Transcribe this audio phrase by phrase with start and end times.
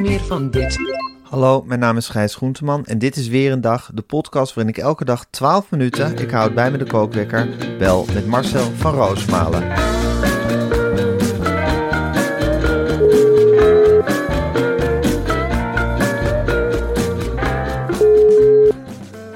[0.00, 0.78] Meer van dit.
[1.22, 4.74] Hallo, mijn naam is Gijs Groenteman en dit is weer een dag, de podcast waarin
[4.74, 8.94] ik elke dag 12 minuten, ik houd bij me de kookwekker, bel met Marcel van
[8.94, 9.62] Roosmalen.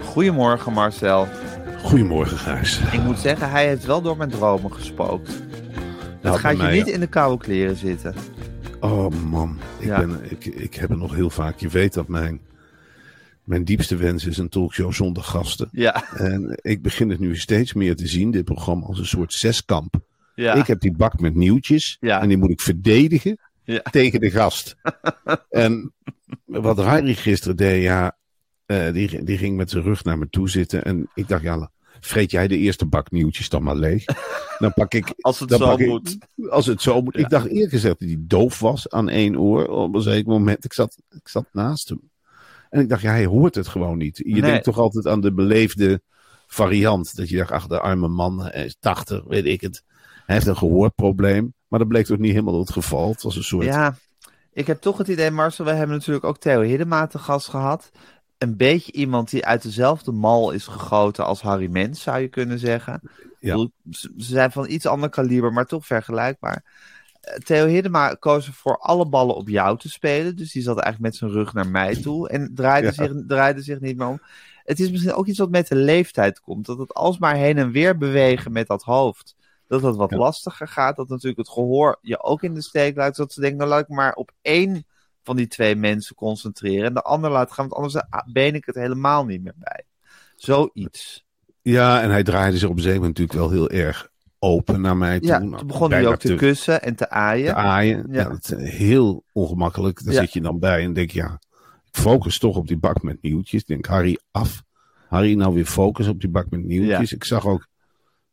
[0.05, 1.27] Goedemorgen Marcel.
[1.83, 2.81] Goedemorgen, Gijs.
[2.92, 5.29] Ik moet zeggen, hij heeft wel door mijn dromen gespookt.
[5.29, 8.14] Het Nou, gaat bij je mij- niet in de koude kleren zitten.
[8.83, 9.98] Oh man, ik, Ja.
[9.98, 11.58] ben, ik, ik heb het nog heel vaak.
[11.58, 12.41] Je weet dat mijn,
[13.44, 15.69] mijn diepste wens is een talkshow zonder gasten.
[15.72, 19.33] Ja, En ik begin het nu steeds meer te zien, dit programma, als een soort
[19.33, 19.94] zeskamp.
[20.34, 20.55] ja.
[20.55, 22.20] Ik heb die bak met nieuwtjes Ja.
[22.20, 23.39] en die moet ik verdedigen
[23.91, 24.77] tegen de gast.
[25.50, 25.92] en
[26.44, 28.17] wat Harry gisteren deed, ja,
[28.67, 30.84] eh, die, die ging met zijn rug naar me toe zitten.
[30.84, 31.70] En ik dacht, ja,
[32.01, 34.05] vreet jij de eerste bak nieuwtjes dan maar leeg.
[34.59, 36.19] Dan pak ik Als het dan zo pak ik- moet.
[36.51, 37.15] als het zo moet.
[37.15, 37.21] Ja.
[37.21, 39.67] Ik dacht eerlijk gezegd dat hij doof was aan één oor.
[39.69, 40.65] Op een zeker moment.
[40.65, 42.11] Ik zat, ik zat naast hem.
[42.70, 44.17] En ik dacht, ja, hij hoort het gewoon niet.
[44.17, 44.41] Je Nee.
[44.41, 46.02] denkt toch altijd aan de beleefde
[46.47, 47.17] variant.
[47.17, 49.83] Dat je dacht, ach, de arme man, hij is 80, weet ik het.
[50.27, 51.55] Hij heeft een gehoorprobleem.
[51.69, 53.08] Maar dat bleek toch niet helemaal het geval.
[53.11, 53.64] Het was een soort...
[53.64, 53.97] Ja,
[54.52, 57.91] ik heb toch het idee, Marcel, we hebben natuurlijk ook Theo Hiddema te gast gehad.
[58.42, 62.58] Een beetje iemand die uit dezelfde mal is gegoten als Harry Mens, zou je kunnen
[62.58, 63.01] zeggen.
[63.41, 66.64] Bedoel, Ze zijn van iets ander kaliber, maar toch vergelijkbaar.
[67.20, 70.36] Eh, Theo Hiddema koos ervoor alle ballen op jou te spelen.
[70.36, 72.92] Dus die zat eigenlijk met zijn rug naar mij toe en draaide, Ja.
[72.92, 74.20] zich, draaide zich niet meer om.
[74.64, 76.67] Het is misschien ook iets wat met de leeftijd komt.
[76.67, 79.36] Dat het alsmaar heen en weer bewegen met dat hoofd.
[79.69, 80.17] Dat dat wat Ja.
[80.17, 80.97] lastiger gaat.
[80.97, 83.17] Dat natuurlijk het gehoor je ook in de steek laat.
[83.17, 84.85] Dat ze denken, nou laat ik maar op één
[85.22, 86.84] van die twee mensen concentreren.
[86.86, 89.84] En de ander laat gaan, want anders ben ik het helemaal niet meer bij.
[90.36, 91.24] Zoiets.
[91.62, 94.96] Ja, en hij draaide zich op een zeker moment natuurlijk wel heel erg open naar
[94.96, 95.28] mij toe.
[95.28, 97.46] Ja, toen begon hij ook te kussen en te aaien.
[97.46, 98.06] te aaien.
[98.10, 98.22] Ja.
[98.22, 98.28] Ja.
[98.28, 100.05] dat is heel ongemakkelijk.
[100.05, 100.20] Daar Ja.
[100.20, 101.40] zit je dan bij en denk je, ja,
[101.84, 103.60] ik focus toch op die bak met nieuwtjes.
[103.60, 104.62] Ik denk, Harry, af.
[105.08, 107.12] Harry, nou weer focus op die bak met nieuwtjes.
[107.12, 107.66] Ik zag ook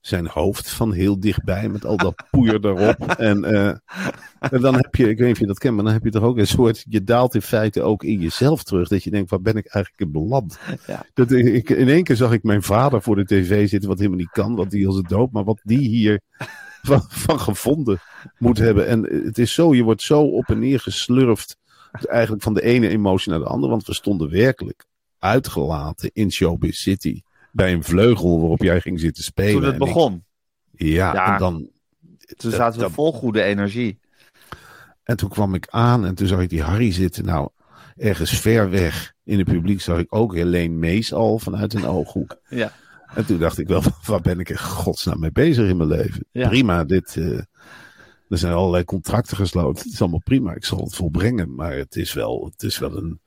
[0.02, 3.02] zijn hoofd van heel dichtbij met al dat poeier erop.
[3.12, 3.68] En, eh,
[4.40, 6.10] en dan heb je, ik weet niet of je dat kent, maar dan heb je
[6.10, 8.88] toch ook een soort, je daalt in feite ook in jezelf terug.
[8.88, 10.60] Dat je denkt, waar ben ik eigenlijk in beland?
[10.88, 11.06] Ja.
[11.14, 14.20] Dat, ik, in één keer zag ik mijn vader voor de tv zitten, wat helemaal
[14.20, 15.32] niet kan, want die is dood.
[15.32, 16.22] Maar wat die hier
[16.81, 18.00] van, van gevonden
[18.38, 18.88] moet hebben.
[18.88, 21.58] En het is zo, je wordt zo op en neer geslurfd.
[21.92, 23.72] Eigenlijk van de ene emotie naar de andere.
[23.72, 24.86] Want we stonden werkelijk
[25.20, 27.22] uitgelaten in Showbiz City.
[27.52, 29.54] Bij een vleugel waarop jij ging zitten spelen.
[29.54, 30.24] Toen het ik- begon.
[30.72, 31.34] ja, Ja.
[31.34, 31.54] En, dan,
[32.38, 34.00] Toen dat- zaten we dat- vol goede energie.
[35.04, 37.26] en toen kwam ik aan en toen zag ik die Harry zitten.
[37.26, 37.50] Nou,
[37.98, 42.38] ergens ver weg in het publiek zag ik ook Helene Mees al vanuit een ooghoek.
[42.50, 42.72] Ja.
[43.16, 46.26] En toen dacht ik wel, waar ben ik in godsnaam mee bezig in mijn leven?
[46.31, 46.48] Ja.
[46.48, 47.38] Prima, dit, eh,
[48.30, 49.84] er zijn allerlei contracten gesloten.
[49.84, 51.56] Het is allemaal prima, ik zal het volbrengen.
[51.56, 53.20] Maar het is wel, het is wel een,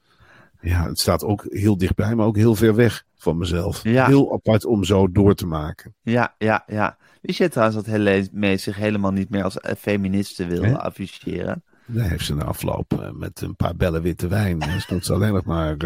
[0.61, 3.83] ja, het staat ook heel dichtbij, maar ook heel ver weg van mezelf.
[3.83, 4.07] Ja.
[4.07, 5.95] Heel apart om zo door te maken.
[6.03, 6.97] Ja, ja, ja.
[7.21, 10.79] Wist je trouwens dat Helene Mees zich helemaal niet meer als eh, feministe wilde Hè?
[10.79, 11.65] afficheren?
[11.87, 14.61] Daar heeft ze na afloop eh, met een paar bellen witte wijn.
[14.61, 15.77] eh, stond ze alleen nog maar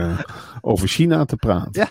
[0.61, 1.71] over China te praten.
[1.73, 1.91] Ja.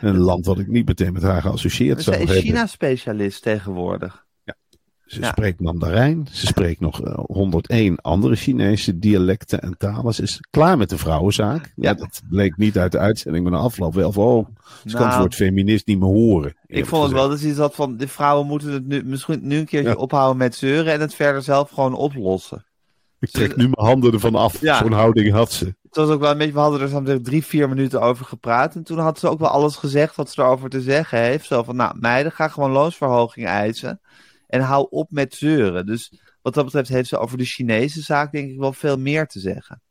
[0.00, 2.42] Een land wat ik niet meteen met haar geassocieerd Ze zou is hebben.
[2.44, 4.26] China-specialist tegenwoordig.
[5.08, 5.28] Ze Ja.
[5.28, 6.28] spreekt Mandarijn.
[6.30, 10.14] Ze spreekt nog eh, 101 andere Chinese dialecten en talen.
[10.14, 11.72] Ze is klaar met de vrouwenzaak.
[11.76, 11.94] Ja.
[11.94, 14.46] Dat bleek niet uit de uitzending, maar na afloop wel van, oh,
[14.84, 16.54] ze kan het Nou, woord feminist niet meer horen.
[16.66, 19.40] Ik vond het wel dat ze iets had van, de vrouwen moeten het nu, misschien
[19.42, 19.96] nu een keertje Ja.
[19.96, 22.64] ophouden met zeuren en het verder zelf gewoon oplossen.
[23.20, 24.60] Ik trek nu mijn handen ervan af.
[24.60, 24.78] Ja.
[24.78, 25.64] Zo'n houding had ze.
[25.64, 28.74] Het was ook wel een beetje, we hadden er zo'n drie, vier minuten over gepraat.
[28.74, 31.46] En toen had ze ook wel alles gezegd wat ze erover te zeggen heeft.
[31.46, 34.00] Zo van, nou meiden, ga gewoon loonsverhoging eisen.
[34.48, 35.86] En hou op met zeuren.
[35.86, 36.12] Dus
[36.42, 39.40] wat dat betreft heeft ze over de Chinese zaak denk ik wel veel meer te
[39.40, 39.82] zeggen.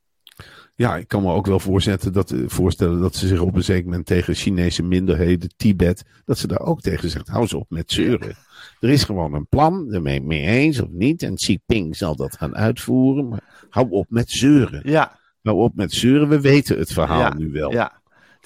[0.75, 3.63] Ja, ik kan me ook wel voorzetten dat, eh, voorstellen dat ze zich op een
[3.63, 7.69] zeker moment tegen Chinese minderheden, Tibet, dat ze daar ook tegen zegt, hou ze op
[7.69, 8.35] met zeuren.
[8.79, 11.23] Er is gewoon een plan, je mee eens of niet.
[11.23, 14.81] En Xi Jinping zal dat gaan uitvoeren, maar hou op met zeuren.
[14.83, 15.19] Ja.
[15.41, 17.71] Hou op met zeuren, we weten het verhaal ja, nu wel.
[17.71, 17.96] Ja.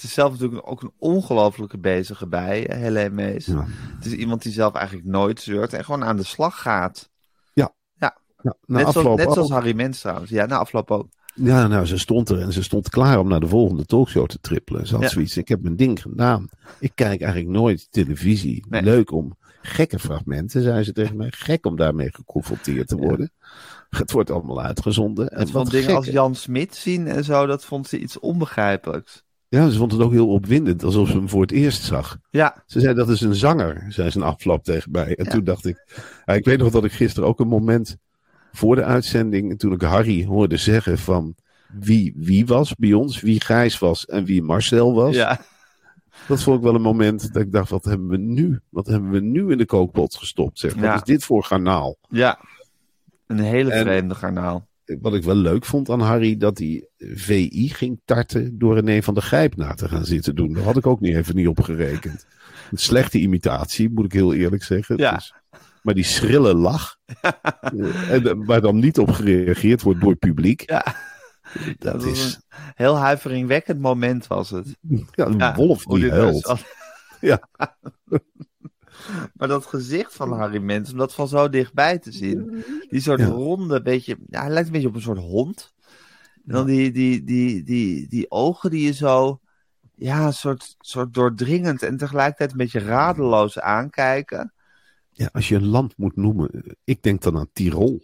[0.03, 3.45] Is zelf natuurlijk ook een ongelofelijke bezige bij, Helene Mees.
[3.45, 3.65] Ja.
[3.95, 7.09] Het is iemand die zelf eigenlijk nooit zeurt en gewoon aan de slag gaat.
[7.53, 7.74] Ja.
[8.44, 8.56] Ja.
[8.65, 10.30] Net, zoals, net zoals Harry Mens trouwens.
[10.30, 11.07] Ja, na afloop ook.
[11.36, 14.38] Ja, nou, ze stond er en ze stond klaar om naar de volgende talkshow te
[14.42, 14.88] trippelen.
[14.88, 15.09] Ze had Ja.
[15.09, 16.50] zoiets, ik heb mijn ding gedaan.
[16.80, 18.65] Ik kijk eigenlijk nooit televisie.
[18.69, 18.81] Nee.
[18.81, 21.31] Leuk om gekke fragmenten, zei ze tegen mij.
[21.31, 23.31] Gek om daarmee geconfronteerd te worden.
[23.89, 25.30] Het wordt allemaal uitgezonden.
[25.30, 29.24] En En van dingen als Jan Smit zien en zo, dat vond ze iets onbegrijpelijks.
[29.51, 32.18] Ja, ze vond het ook heel opwindend, alsof ze hem voor het eerst zag.
[32.30, 35.15] Ja, Ze zei, dat is een zanger, zei ze een afloop tegen mij.
[35.15, 35.31] En Ja.
[35.31, 37.98] toen dacht ik, ik weet nog dat ik gisteren ook een moment
[38.51, 41.36] voor de uitzending, toen ik Harry hoorde zeggen van
[41.80, 45.15] wie wie was bij ons, wie Gijs was en wie Marcel was.
[45.15, 45.39] ja.
[46.27, 48.59] Dat vond ik wel een moment dat ik dacht, wat hebben we nu?
[48.69, 50.59] Wat hebben we nu in de kookpot gestopt?
[50.59, 50.74] Zeg.
[50.74, 50.95] Wat Ja.
[50.95, 51.98] is dit voor garnaal?
[52.09, 52.39] ja.
[53.27, 54.68] Een hele En- vreemde garnaal.
[55.01, 59.13] Wat ik wel leuk vond aan Harry, dat hij VI ging tarten door René van
[59.13, 60.54] der Gijp na te gaan zitten doen.
[60.54, 62.25] Daar had ik ook niet even niet op gerekend.
[62.72, 64.98] Een slechte imitatie, moet ik heel eerlijk zeggen.
[64.98, 65.13] Ja.
[65.13, 65.33] Dus-
[65.81, 70.69] maar die schrille lach, eh, en, waar dan niet op gereageerd wordt door het publiek.
[70.69, 70.95] Ja.
[71.77, 72.42] Dat is een
[72.75, 74.77] heel huiveringwekkend moment was het.
[75.12, 76.63] ja, een Ja, wolf die huilt.
[77.19, 77.48] Ja.
[79.42, 82.64] maar dat gezicht van Harry Mens, om dat van zo dichtbij te zien.
[82.90, 83.26] Die soort Ja.
[83.26, 85.74] ronde, beetje, ja, hij lijkt een beetje op een soort hond.
[86.46, 89.40] En dan die, die, die, die, die ogen die je zo,
[89.96, 94.54] ja, een soort, soort doordringend en tegelijkertijd een beetje radeloos aankijken.
[95.12, 98.02] Ja, als je een land moet noemen, ik denk dan aan Tirol.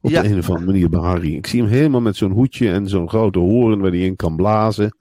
[0.00, 0.22] Op Ja.
[0.22, 1.34] de een of andere manier bij Harry.
[1.34, 4.36] Ik zie hem helemaal met zo'n hoedje en zo'n grote hoorn waar hij in kan
[4.36, 4.96] blazen.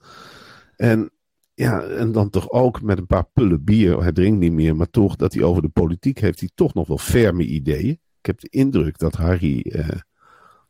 [0.75, 1.12] En,
[1.53, 4.01] ja, en dan toch ook met een paar pullen bier.
[4.01, 6.88] Hij drinkt niet meer, maar toch dat hij over de politiek heeft hij toch nog
[6.88, 8.00] wel ferme ideeën.
[8.19, 9.59] Ik heb de indruk dat Harry.
[9.62, 9.88] eh,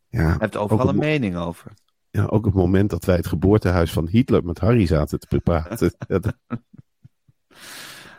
[0.08, 1.72] ja, Hij heeft overal een mening over.
[2.10, 5.92] ja, ook het moment dat wij het geboortehuis van Hitler met Harry zaten te praten.
[6.08, 6.20] ja,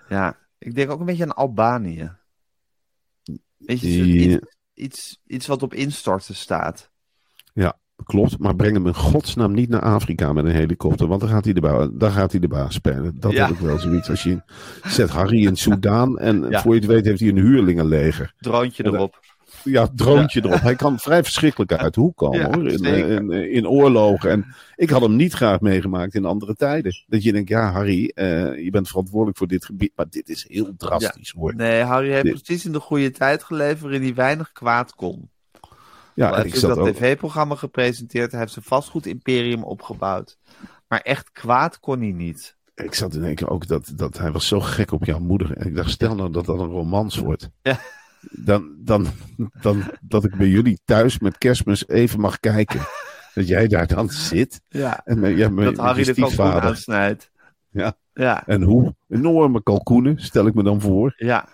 [0.09, 2.11] Ja, ik denk ook een beetje aan Albanië.
[3.57, 6.91] Weet je, iets, iets, iets wat op instorten staat.
[8.03, 11.43] Klopt, maar breng hem in godsnaam niet naar Afrika met een helikopter, want dan gaat
[11.43, 13.15] hij de, dan gaat hij de baas spelen.
[13.19, 13.45] Dat Ja.
[13.47, 14.09] heb ik wel zoiets.
[14.09, 14.41] Als je
[14.83, 16.61] zet Harry in Soudaan en Ja.
[16.61, 18.33] voor je het weet heeft hij een huurlingenleger.
[18.39, 19.19] Droontje erop.
[19.63, 20.61] Ja, droontje erop.
[20.61, 22.67] Hij kan vrij verschrikkelijk uit de hoek komen hoor.
[22.67, 23.09] In, zeker.
[23.09, 24.29] in, in oorlogen.
[24.29, 24.45] En
[24.75, 26.91] ik had hem niet graag meegemaakt in andere tijden.
[27.07, 30.45] Dat je denkt, ja Harry, eh, je bent verantwoordelijk voor dit gebied, maar dit is
[30.49, 31.55] heel drastisch hoor.
[31.55, 35.29] Nee, Harry heeft Dit- precies in de goede tijd geleefd waarin hij weinig kwaad kon.
[36.15, 38.31] Ja, hij heeft dat tv-programma gepresenteerd.
[38.31, 40.37] Hij heeft zijn vastgoedimperium opgebouwd.
[40.87, 42.55] Maar echt kwaad kon hij niet.
[42.75, 45.57] ik zat te denken ook dat, dat hij was zo gek op jouw moeder.
[45.57, 47.49] En ik dacht, stel nou dat dat een romans wordt.
[47.61, 47.79] Ja.
[48.31, 49.07] Dan, dan,
[49.61, 52.79] dan dat ik bij jullie thuis met kerstmis even mag kijken.
[53.33, 54.61] Dat jij daar dan zit.
[54.69, 57.31] Ja, En met, ja, met, dat met Harry de kalkoen aansnijdt.
[57.69, 57.97] Ja.
[58.13, 61.13] Ja, En hoe enorme kalkoenen, stel ik me dan voor.
[61.17, 61.47] ja.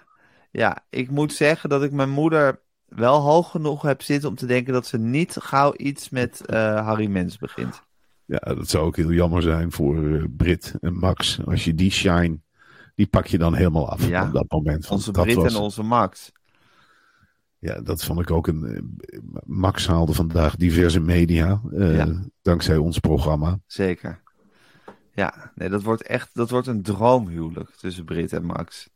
[0.51, 2.59] Ja, ik moet zeggen dat ik mijn moeder
[2.89, 6.85] wel hoog genoeg heb zitten om te denken dat ze niet gauw iets met eh,
[6.85, 7.81] Harry Mens begint.
[8.25, 11.39] Ja, dat zou ook heel jammer zijn voor eh, Brit en Max.
[11.45, 12.39] Als je die shine,
[12.95, 14.27] die pak je dan helemaal af Ja.
[14.27, 14.81] op dat moment.
[14.87, 16.31] Want Onze dat Brit was, en onze Max.
[17.59, 18.97] Ja, dat vond ik ook een.
[19.45, 21.61] Max haalde vandaag diverse media.
[21.71, 22.23] eh, Ja.
[22.41, 23.59] Dankzij ons programma.
[23.67, 24.21] Zeker.
[25.13, 28.89] Ja, nee, dat wordt echt dat wordt een droomhuwelijk tussen Brit en Max.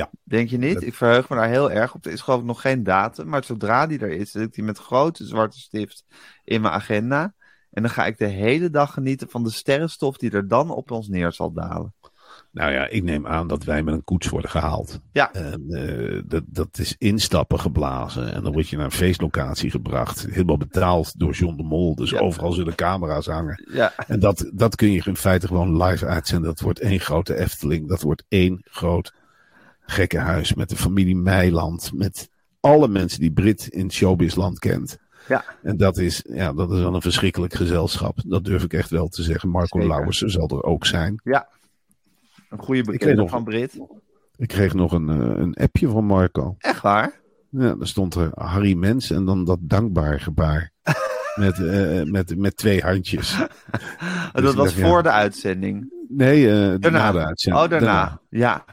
[0.00, 0.10] Ja.
[0.24, 0.74] Denk je niet?
[0.74, 2.04] Dat- Ik verheug me daar heel erg op.
[2.06, 4.64] Er is geloof ik nog geen datum, maar zodra die er is, zet ik die
[4.64, 6.04] met grote zwarte stift
[6.44, 7.34] in mijn agenda.
[7.70, 10.90] En dan ga ik de hele dag genieten van de sterrenstof die er dan op
[10.90, 11.94] ons neer zal dalen.
[12.52, 15.00] Nou ja, ik neem aan dat wij met een koets worden gehaald.
[15.12, 15.32] Ja.
[15.32, 18.32] En, eh, dat, dat is instappen geblazen.
[18.34, 20.26] En dan word je naar een feestlocatie gebracht.
[20.30, 21.94] Helemaal betaald door John de Mol.
[21.94, 22.18] Dus Ja.
[22.18, 23.68] overal zullen camera's hangen.
[23.72, 26.48] Ja, En dat, dat kun je in feite gewoon live uitzenden.
[26.50, 27.88] Dat wordt één grote Efteling.
[27.88, 29.12] Dat wordt één groot
[29.90, 31.90] gekkenhuis met de familie Meiland.
[31.94, 32.28] Met
[32.60, 34.98] alle mensen die Brit in showbizland kent.
[35.28, 35.44] Ja.
[35.62, 38.18] En dat is, ja, dat is wel een verschrikkelijk gezelschap.
[38.26, 39.48] Dat durf ik echt wel te zeggen.
[39.48, 39.88] Marco Zeker.
[39.88, 41.20] Lauwersen zal er ook zijn.
[41.24, 43.78] een goede bekende nog- van Brit.
[44.36, 46.54] Ik kreeg nog een, eh, een appje van Marco.
[46.58, 47.20] Echt waar?
[47.50, 50.70] Ja, daar stond er Harry Mens en dan dat dankbaar gebaar.
[51.34, 53.36] met, eh, met, met twee handjes.
[53.38, 53.48] dat
[54.34, 54.86] ik was dacht, ja.
[54.88, 55.92] voor de uitzending.
[56.08, 56.98] Nee, eh Daarna.
[56.98, 57.64] na de uitzending.
[57.64, 58.20] Oh, daarna.
[58.30, 58.64] Ja.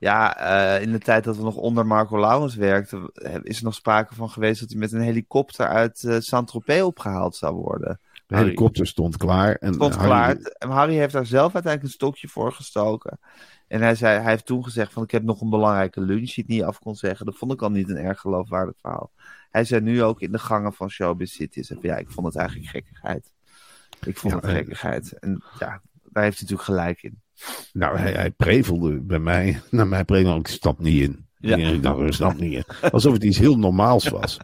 [0.00, 0.40] Ja,
[0.76, 3.10] uh, in de tijd dat we nog onder Marco Laurens werkten,
[3.42, 7.36] is er nog sprake van geweest dat hij met een helikopter uit uh, Saint-Tropez opgehaald
[7.36, 8.00] zou worden.
[8.26, 9.54] De helikopter stond klaar.
[9.54, 10.08] En stond Harry...
[10.08, 10.36] klaar.
[10.36, 13.18] En Harry heeft daar zelf uiteindelijk een stokje voor gestoken.
[13.66, 16.44] En hij, zei, hij heeft toen gezegd van ik heb nog een belangrijke lunch die
[16.44, 17.26] ik niet af kon zeggen.
[17.26, 19.10] Dat vond ik al niet een erg geloofwaardig verhaal.
[19.50, 21.62] Hij zei nu ook in de gangen van Showbiz City.
[21.62, 23.32] Zei, ja, ik vond het eigenlijk gekkigheid.
[24.06, 25.12] Ik vond ja, het gekkigheid.
[25.12, 27.20] En ja, daar heeft hij natuurlijk gelijk in.
[27.72, 29.60] Nou, hij, hij prevelde bij mij.
[29.70, 31.28] Naar mij prevelde ik stap niet in.
[31.38, 31.56] Ja.
[31.56, 32.90] Ik dacht, ik snap niet in.
[32.90, 34.38] Alsof het iets heel normaals was.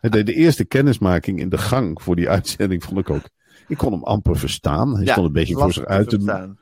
[0.00, 3.28] De, de eerste kennismaking in de gang voor die uitzending vond ik ook.
[3.68, 4.94] Ik kon hem amper verstaan.
[4.94, 6.54] Hij ja, stond een beetje voor zich uit te,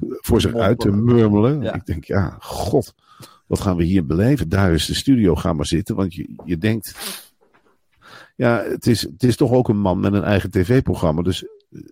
[0.00, 1.62] voor zich uit te murmelen.
[1.62, 1.74] Ja.
[1.74, 2.94] Ik denk, ja, god,
[3.46, 4.48] wat gaan we hier beleven?
[4.48, 5.96] Daar is de studio, ga maar zitten.
[5.96, 6.94] Want je, je denkt,
[8.36, 11.22] ja, het is, het is toch ook een man met een eigen tv-programma.
[11.22, 11.44] Dus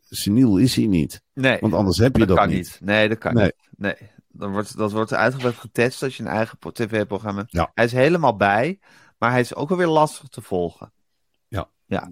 [0.08, 1.22] seniel is hij niet.
[1.34, 1.58] Nee.
[1.60, 2.78] Want anders heb je dat, dat, kan niet.
[2.82, 3.44] Nee, dat kan Nee.
[3.44, 3.54] niet.
[3.76, 3.96] Nee.
[4.28, 7.52] Dan wordt, dat wordt uitgebreid getest als je een eigen tv-programma hebt.
[7.52, 7.70] Ja.
[7.74, 8.78] Hij is helemaal bij,
[9.18, 10.92] maar hij is ook alweer lastig te volgen.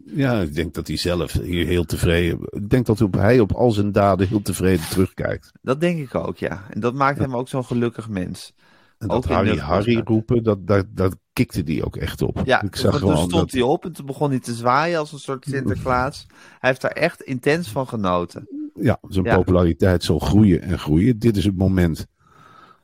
[0.05, 2.39] Ja, ik denk dat hij zelf hier heel tevreden.
[2.51, 5.53] Ik denk dat hij op al zijn daden heel tevreden terugkijkt.
[5.63, 6.65] Dat denk ik ook, ja.
[6.71, 8.55] En dat maakt hem ook zo'n gelukkig mens.
[8.99, 12.41] En dat Harry Harry roepen, dat, dat, dat kikte die ook echt op.
[12.45, 15.13] Ja, ik zag toen stond dat, hij op en toen begon hij te zwaaien als
[15.13, 16.27] een soort Sinterklaas.
[16.59, 18.49] Hij heeft daar echt intens van genoten.
[18.75, 19.37] ja, zijn Ja.
[19.37, 21.19] populariteit zal groeien en groeien.
[21.19, 22.07] Dit is het moment.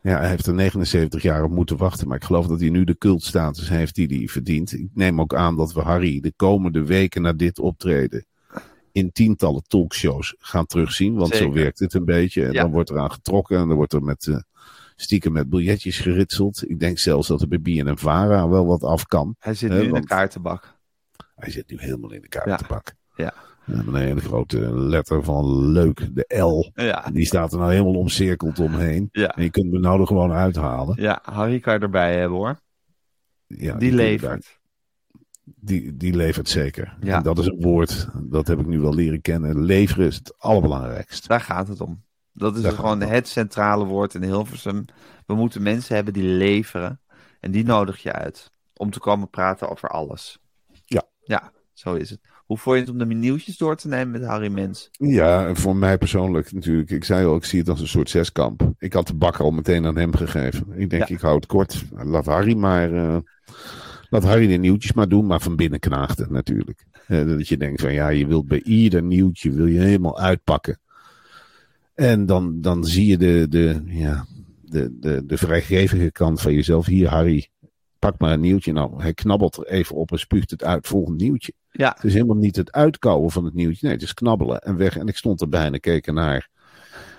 [0.03, 2.09] Ja, hij heeft er 79 jaar op moeten wachten.
[2.09, 4.73] Maar ik geloof dat hij nu de cultstatus heeft die hij verdient.
[4.73, 8.27] Ik neem ook aan dat we Harry de komende weken na dit optreden
[8.93, 11.15] in tientallen talkshows gaan terugzien.
[11.15, 12.45] Want zo werkt het een beetje.
[12.45, 12.63] En Ja.
[12.63, 14.37] dan wordt er aan getrokken en dan wordt er met, eh,
[14.97, 16.71] stiekem met biljetjes geritseld.
[16.71, 19.37] Ik denk zelfs dat er bij BNN Vara wel wat af kan.
[19.39, 20.77] Hij zit Hè, nu in de kaartenbak.
[21.35, 22.83] Hij zit nu helemaal in de kaart Ja.
[23.17, 23.35] Ja.
[23.65, 26.71] Met een hele grote letter van leuk, de L.
[26.83, 29.09] Ja, Die staat er nou helemaal omcirkeld omheen.
[29.13, 29.29] ja.
[29.37, 31.03] En je kunt hem nou er gewoon uithalen.
[31.03, 32.61] ja Harry kan je erbij hebben hoor.
[33.47, 34.59] Ja, Die levert.
[35.45, 36.97] Die, die levert zeker.
[37.01, 37.17] Ja.
[37.17, 39.65] En dat is een woord, dat heb ik nu wel leren kennen.
[39.65, 41.29] Leveren is het allerbelangrijkste.
[41.29, 42.04] Daar gaat het om.
[42.35, 44.85] Dat is gewoon gaat het centrale woord in Hilversum.
[45.27, 47.01] We moeten mensen hebben die leveren.
[47.41, 48.53] En die nodig je uit.
[48.75, 50.39] Om te komen praten over alles.
[50.85, 51.03] Ja.
[51.21, 52.21] Ja, zo is het.
[52.45, 54.89] Hoe vond je het om de nieuwtjes door te nemen met Harry Mens?
[54.91, 56.91] Ja, voor mij persoonlijk natuurlijk.
[56.91, 58.73] Ik zei al, ik zie het als een soort zeskamp.
[58.79, 60.67] Ik had de bakker al meteen aan hem gegeven.
[60.81, 61.15] Ik denk, Ja.
[61.15, 61.85] ik hou het kort.
[61.95, 62.93] Laat Harry maar...
[62.93, 63.17] eh,
[64.11, 66.85] laat Harry de nieuwtjes maar doen, maar van binnen knaagt het natuurlijk.
[67.07, 70.79] Eh, dat je denkt van ja, je wilt bij ieder nieuwtje wil je helemaal uitpakken.
[71.95, 74.27] En dan, dan zie je de, de, ja,
[74.63, 76.87] de, de, de vrijgevige kant van jezelf.
[76.87, 77.49] Hier, Harry,
[77.99, 78.73] pak maar een nieuwtje.
[78.73, 80.87] Nou, hij knabbelt er even op en spuugt het uit.
[80.87, 81.53] Volgend nieuwtje.
[81.71, 83.87] Ja, Het is helemaal niet het uitkouwen van het nieuwtje.
[83.87, 84.97] Nee, het is knabbelen en weg.
[84.97, 86.49] En ik stond erbij en ik keek ernaar.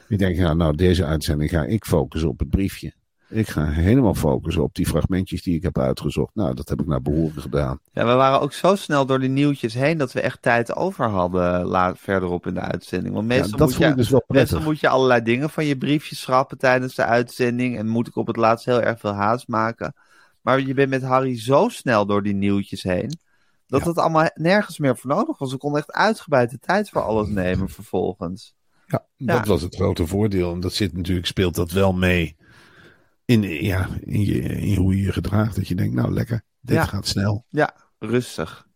[0.07, 2.93] Ik denk, ja, nou, deze uitzending ga ik focussen op het briefje.
[3.29, 6.35] Ik ga helemaal focussen op die fragmentjes die ik heb uitgezocht.
[6.35, 7.79] Nou, dat heb ik naar behoren gedaan.
[7.91, 11.05] Ja, we waren ook zo snel door die nieuwtjes heen dat we echt tijd over
[11.09, 13.13] hadden verderop in de uitzending.
[13.13, 14.67] Want Ja, meestal, dat moet, vond ik je, dus wel meestal prettig.
[14.71, 17.77] moet je allerlei dingen van je briefjes schrappen tijdens de uitzending.
[17.77, 19.93] En moet ik op het laatst heel erg veel haast maken.
[20.41, 23.11] Maar je bent met Harry zo snel door die nieuwtjes heen.
[23.67, 23.87] Dat Ja.
[23.87, 25.51] het allemaal nergens meer voor nodig was.
[25.51, 28.55] We konden echt uitgebreid de tijd voor alles nemen vervolgens.
[28.87, 29.35] Ja, Ja.
[29.37, 30.53] dat was het grote voordeel.
[30.53, 32.35] En dat zit natuurlijk, speelt dat wel mee
[33.25, 35.55] in, ja, in, je, in hoe je je gedraagt.
[35.55, 36.85] Dat je denkt, nou lekker, dit Ja.
[36.85, 38.67] gaat snel, Ja, rustig.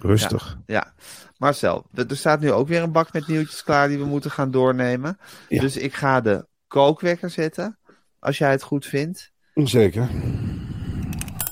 [0.00, 0.58] rustig.
[0.66, 0.92] Ja.
[1.36, 4.30] Marcel, er er staat nu ook weer een bak met nieuwtjes klaar die we moeten
[4.30, 5.18] gaan doornemen.
[5.48, 5.60] Ja.
[5.60, 7.78] Dus ik ga de kookwekker zetten.
[8.18, 9.32] Als jij het goed vindt.
[9.54, 10.08] Zeker.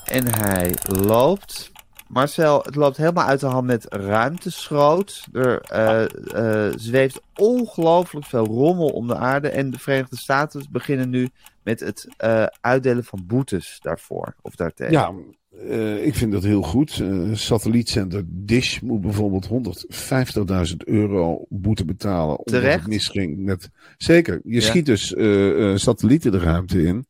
[0.05, 1.71] En hij loopt.
[2.07, 5.27] Marcel, het loopt helemaal uit de hand met ruimteschroot.
[5.33, 6.03] Er eh,
[6.67, 9.49] eh, zweeft ongelooflijk veel rommel om de aarde.
[9.49, 11.29] En de Verenigde Staten beginnen nu
[11.67, 14.35] met het eh, uitdelen van boetes daarvoor.
[14.41, 14.91] Of daartegen.
[14.93, 15.13] Ja,
[15.69, 16.99] eh, ik vind dat heel goed.
[17.01, 22.37] Eh satellietzender Dish moet bijvoorbeeld 150.000 euro boete betalen.
[22.37, 22.79] Omdat Terecht.
[22.79, 23.69] het misging met...
[23.97, 24.61] Zeker, je Ja.
[24.61, 25.07] schiet dus
[25.81, 27.05] satellieten de ruimte in.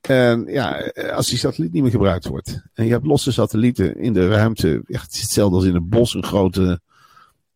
[0.00, 2.62] En ja, als die satelliet niet meer gebruikt wordt.
[2.74, 4.82] En je hebt losse satellieten in de ruimte.
[4.86, 6.80] Ja, het is hetzelfde als in een bos een grote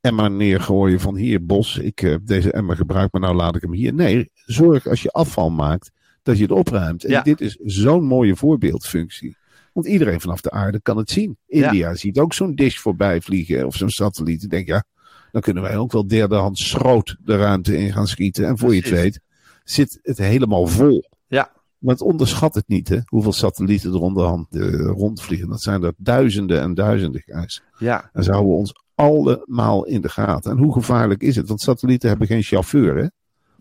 [0.01, 1.79] emmer neergooien van hier bos.
[1.79, 3.95] Ik heb deze emmer gebruikt, maar nou laat ik hem hier.
[3.95, 5.91] Nee, zorg als je afval maakt
[6.27, 7.05] dat je het opruimt.
[7.05, 7.23] En Ja.
[7.23, 9.37] dit is zo'n mooie voorbeeldfunctie.
[9.73, 11.37] Want iedereen vanaf de aarde kan het zien.
[11.47, 11.65] Ja.
[11.67, 14.43] India ziet ook zo'n dish voorbij vliegen of zo'n satelliet.
[14.43, 14.85] Ik denk, ja,
[15.33, 18.47] dan kunnen wij ook wel derdehands schroot de ruimte in gaan schieten.
[18.47, 19.21] En voor je het weet,
[19.65, 21.05] zit het helemaal vol.
[21.27, 21.53] Ja.
[21.79, 22.99] Want onderschat het niet, hè?
[23.05, 25.49] Hoeveel satellieten er onderhand eh, rondvliegen.
[25.49, 27.63] Dat zijn er duizenden en duizenden, Gijs.
[27.79, 30.51] Ja, En ze houden ons allemaal in de gaten.
[30.51, 31.49] En hoe gevaarlijk is het?
[31.49, 33.07] Want satellieten hebben geen chauffeur, hè?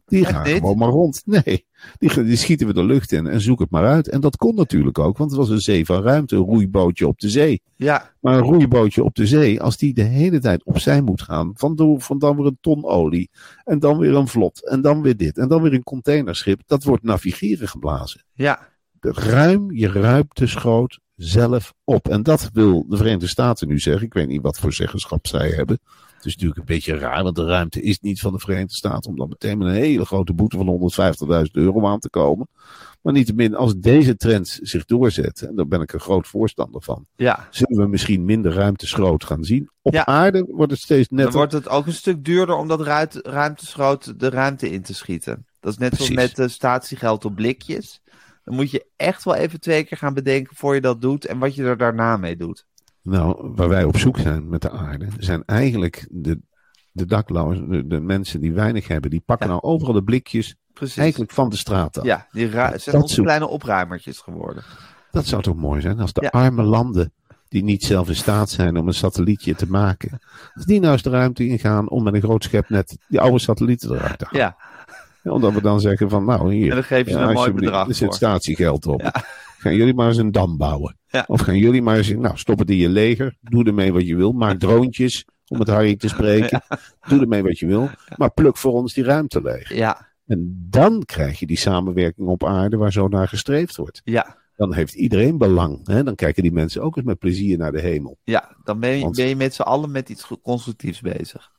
[0.06, 1.22] Die gaan gewoon maar rond.
[1.26, 1.66] Nee,
[1.98, 4.10] die, die, schieten we de lucht in en zoek het maar uit.
[4.10, 7.20] En dat kon natuurlijk ook, want het was een zee van ruimte, een roeibootje op
[7.20, 7.62] de zee.
[7.76, 8.12] Ja.
[8.20, 11.96] Maar een roeibootje op de zee, als die de hele tijd opzij moet gaan, van,
[12.02, 13.30] van dan weer een ton olie,
[13.64, 16.84] en dan weer een vlot, en dan weer dit, en dan weer een containerschip, dat
[16.84, 18.24] wordt navigeren geblazen.
[18.34, 18.74] Ja.
[19.00, 22.08] Ruim je ruimteschoot zelf op.
[22.08, 24.06] En dat wil de Verenigde Staten nu zeggen.
[24.06, 25.80] Ik weet niet wat voor zeggenschap zij hebben.
[26.25, 29.10] Het is natuurlijk een beetje raar, want de ruimte is niet van de Verenigde Staten.
[29.10, 30.91] Om dan meteen met een hele grote boete van
[31.46, 32.48] 150.000 euro aan te komen.
[33.01, 37.05] Maar niettemin, als deze trend zich doorzet, en daar ben ik een groot voorstander van,
[37.15, 37.48] ja.
[37.50, 39.70] zullen we misschien minder ruimteschroot gaan zien.
[39.82, 41.25] Op aarde wordt het steeds netter.
[41.25, 42.82] Dan wordt het ook een stuk duurder om dat
[43.24, 45.46] ruimteschroot de ruimte in te schieten.
[45.60, 48.01] Dat is net zoals met uh, statiegeld op blikjes.
[48.44, 51.39] Dan moet je echt wel even twee keer gaan bedenken voor je dat doet en
[51.39, 52.65] wat je er daarna mee doet.
[53.06, 56.40] Nou, waar wij op zoek zijn met de aarde, zijn eigenlijk de,
[56.92, 60.98] de daklozen, de, de mensen die weinig hebben, die pakken nou overal de blikjes Precies.
[60.98, 62.06] eigenlijk van de straat af.
[62.06, 64.64] Ja, die zijn onze kleine opruimertjes geworden.
[65.12, 67.14] Dat zou toch mooi zijn als de arme landen
[67.48, 70.20] die niet zelf in staat zijn om een satellietje te maken,
[70.54, 73.92] als die nou eens de ruimte ingaan om met een groot schepnet die oude satellieten
[73.92, 74.56] eruit te halen.
[75.24, 75.32] Ja.
[75.32, 77.96] Omdat we dan zeggen van nou hier, en dan geef je een mooi bedrag er
[77.96, 79.02] zit statiegeld op.
[79.66, 80.98] Gaan jullie maar eens een dam bouwen.
[81.28, 84.16] Of gaan jullie maar eens, nou stop het in je leger, doe ermee wat je
[84.16, 86.62] wil, maak droontjes, om het Harry te spreken.
[87.08, 89.74] Doe ermee wat je wil, maar pluk voor ons die ruimte leeg.
[89.74, 90.08] Ja.
[90.26, 94.02] En dan krijg je die samenwerking op aarde waar zo naar gestreefd wordt.
[94.04, 94.38] Ja.
[94.56, 95.88] Dan heeft iedereen belang.
[95.88, 96.04] Hè?
[96.04, 98.18] Dan kijken die mensen ook eens met plezier naar de hemel.
[98.24, 101.52] Ja, dan ben je, ben je met z'n allen met iets constructiefs bezig.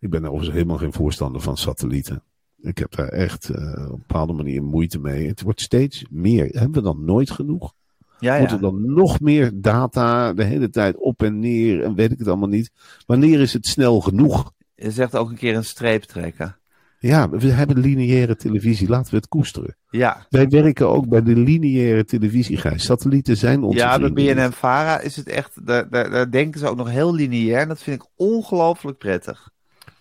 [0.00, 2.22] Ik ben overigens helemaal geen voorstander van satellieten.
[2.64, 5.26] Ik heb daar echt uh, op een bepaalde manier moeite mee.
[5.26, 6.44] Het wordt steeds meer.
[6.44, 7.72] Hebben we dan nooit genoeg?
[8.18, 8.40] Ja, ja.
[8.40, 12.28] Moeten dan nog meer data de hele tijd op en neer en weet ik het
[12.28, 12.70] allemaal niet.
[13.06, 14.52] Wanneer is het snel genoeg?
[14.74, 16.56] Je zegt ook een keer een streep trekken.
[16.98, 18.88] Ja, we hebben lineaire televisie.
[18.88, 19.76] Laten we het koesteren.
[19.90, 20.26] Ja.
[20.30, 22.84] Wij werken ook bij de lineaire televisie, Gijs.
[22.84, 24.34] Satellieten zijn onze Ja, bij vrienden.
[24.34, 25.66] BNN-Vara is het echt...
[25.66, 27.60] Daar, daar, daar denken ze ook nog heel lineair.
[27.60, 29.50] En dat vind ik ongelooflijk prettig.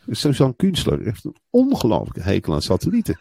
[0.08, 3.20] Suzanne Kunstler heeft een ongelooflijke hekel aan satellieten.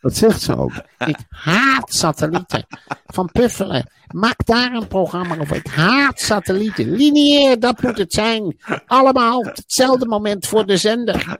[0.00, 0.72] Dat zegt ze ook.
[0.98, 2.66] Ik haat satellieten.
[3.06, 3.90] Van Puffelen.
[4.14, 5.56] Maak daar een programma over.
[5.56, 6.90] Ik haat satellieten.
[6.90, 8.56] Lineair, dat moet het zijn.
[8.86, 11.38] Allemaal op hetzelfde moment voor de zender.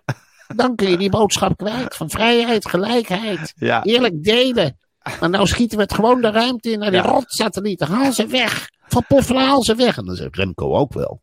[0.57, 1.95] Dan kun je die boodschap kwijt.
[1.97, 3.53] Van vrijheid, gelijkheid.
[3.57, 3.83] Ja.
[3.85, 4.79] Eerlijk delen.
[5.21, 7.09] Maar nou schieten we het gewoon de ruimte in naar die Ja.
[7.09, 7.87] rotsatellieten.
[7.87, 8.69] Haal ze weg.
[8.87, 9.97] Van Puffelen, haal ze weg.
[9.99, 11.23] En dan zegt Remco ook wel.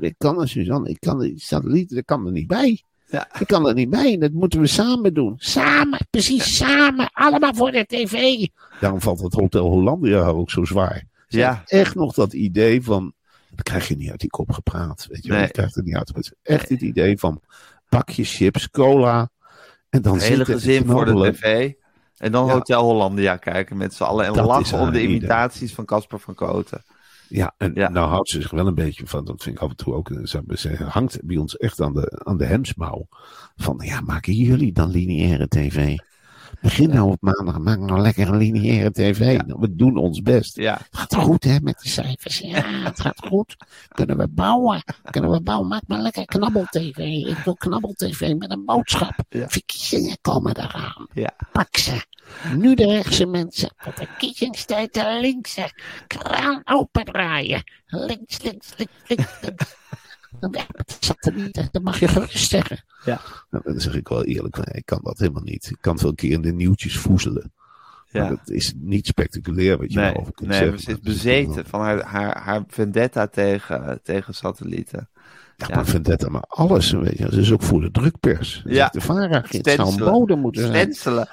[0.00, 2.82] Ik kan, Suzanne, ik kan die satellieten, ik kan er niet bij.
[3.10, 3.28] Ja.
[3.38, 4.16] Ik kan er niet bij.
[4.18, 5.34] Dat moeten we samen doen.
[5.38, 7.10] Samen, precies samen.
[7.12, 8.46] Allemaal voor de tv.
[8.80, 11.04] Daarom valt het Hotel Hollandia ook zo zwaar.
[11.28, 11.62] Ze Ja.
[11.66, 13.12] echt nog dat idee van.
[13.50, 15.06] Dat krijg je niet uit die kop gepraat.
[15.10, 15.30] Weet je.
[15.32, 15.42] Nee.
[15.42, 16.10] je krijgt het niet uit.
[16.14, 17.40] Het echt het idee van
[17.88, 19.30] pakjes chips, cola.
[19.90, 21.72] En dan Het hele zitten gezin voor de tv.
[22.16, 22.52] En dan Ja.
[22.52, 24.26] Hotel Hollandia kijken met z'n allen.
[24.26, 25.16] En Dat lachen om de idee.
[25.16, 26.84] imitaties van Casper van Koten.
[27.28, 27.88] Ja, en Ja.
[27.88, 30.10] nou houdt ze zich wel een beetje van, dat vind ik af en toe ook,
[30.24, 33.06] ze, ze hangt bij ons echt aan de, aan de hemsmouw.
[33.56, 35.96] Van, ja, maken jullie dan lineaire tv?
[36.60, 39.36] Begin nou op maandag, maak nou lekker een lineaire tv.
[39.46, 40.56] Nou, we doen ons best.
[40.56, 40.74] Ja.
[40.74, 42.38] Het gaat goed hè met de cijfers.
[42.38, 43.56] Ja, het gaat goed.
[43.88, 44.82] Kunnen we bouwen?
[45.10, 45.68] Kunnen we bouwen?
[45.68, 46.98] Maak maar lekker knabbel-tv.
[47.26, 49.14] Ik wil knabbel-tv met een boodschap.
[49.28, 51.06] Verkiezingen komen eraan.
[51.12, 51.30] Ja.
[51.52, 52.04] Pak ze.
[52.56, 53.70] Nu de rechtse mensen.
[53.76, 55.72] Voor de verkiezingstijd de linkse.
[56.06, 57.62] Kraan opendraaien.
[57.86, 59.76] Links, links, links, links, links.
[60.40, 60.54] Dan
[61.00, 61.68] satellieten.
[61.72, 62.84] Dat mag je gerust zeggen.
[63.04, 63.20] Nou,
[63.64, 65.70] dan zeg ik wel eerlijk, nee, ik kan dat helemaal niet.
[65.70, 67.52] Ik kan het wel een keer in de nieuwtjes voezelen.
[68.12, 68.28] Maar Ja.
[68.28, 70.76] dat is niet spectaculair wat je Nee, erover kunt nee zeggen.
[70.76, 75.08] we zitten Dat is bezeten van haar, haar, haar vendetta tegen, tegen satellieten.
[75.60, 75.74] Ja, Ja.
[75.74, 76.90] maar vendetta, maar alles.
[76.90, 78.60] Weet je, dat is ook voor de drukpers.
[78.64, 78.88] Dat Ja.
[78.92, 80.74] De vara het zou een moeten zijn.
[80.74, 81.28] Stenselen.